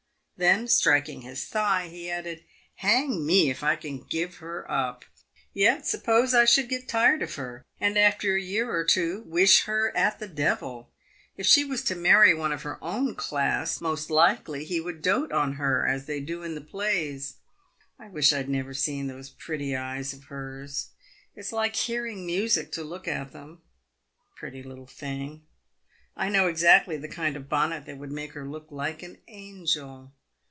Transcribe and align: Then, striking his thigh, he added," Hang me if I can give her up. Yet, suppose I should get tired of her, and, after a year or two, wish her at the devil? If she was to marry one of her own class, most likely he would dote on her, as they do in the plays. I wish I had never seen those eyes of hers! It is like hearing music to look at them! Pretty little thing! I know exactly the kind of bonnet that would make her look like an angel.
Then, 0.43 0.67
striking 0.67 1.21
his 1.21 1.45
thigh, 1.45 1.87
he 1.87 2.09
added," 2.09 2.43
Hang 2.87 3.23
me 3.23 3.51
if 3.51 3.61
I 3.61 3.75
can 3.75 4.01
give 4.01 4.37
her 4.37 4.65
up. 4.71 5.05
Yet, 5.53 5.85
suppose 5.85 6.33
I 6.33 6.45
should 6.45 6.67
get 6.67 6.87
tired 6.87 7.21
of 7.21 7.35
her, 7.35 7.63
and, 7.79 7.95
after 7.95 8.33
a 8.35 8.41
year 8.41 8.75
or 8.75 8.83
two, 8.83 9.21
wish 9.27 9.65
her 9.65 9.95
at 9.95 10.17
the 10.17 10.27
devil? 10.27 10.89
If 11.37 11.45
she 11.45 11.63
was 11.63 11.83
to 11.83 11.95
marry 11.95 12.33
one 12.33 12.51
of 12.51 12.63
her 12.63 12.83
own 12.83 13.13
class, 13.13 13.79
most 13.81 14.09
likely 14.09 14.65
he 14.65 14.81
would 14.81 15.03
dote 15.03 15.31
on 15.31 15.53
her, 15.57 15.85
as 15.87 16.07
they 16.07 16.19
do 16.19 16.41
in 16.41 16.55
the 16.55 16.61
plays. 16.61 17.35
I 17.99 18.07
wish 18.09 18.33
I 18.33 18.37
had 18.37 18.49
never 18.49 18.73
seen 18.73 19.05
those 19.05 19.35
eyes 19.77 20.11
of 20.11 20.23
hers! 20.23 20.87
It 21.35 21.41
is 21.41 21.53
like 21.53 21.75
hearing 21.75 22.25
music 22.25 22.71
to 22.71 22.83
look 22.83 23.07
at 23.07 23.31
them! 23.31 23.61
Pretty 24.37 24.63
little 24.63 24.87
thing! 24.87 25.43
I 26.17 26.29
know 26.29 26.47
exactly 26.47 26.97
the 26.97 27.07
kind 27.07 27.35
of 27.35 27.47
bonnet 27.47 27.85
that 27.85 27.99
would 27.99 28.11
make 28.11 28.31
her 28.33 28.47
look 28.49 28.71
like 28.71 29.03
an 29.03 29.19
angel. 29.27 30.13